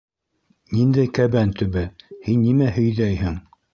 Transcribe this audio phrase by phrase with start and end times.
[0.77, 1.83] Ниндәй кәбән төбө?
[2.29, 3.37] һин нимә һөйҙәйһең?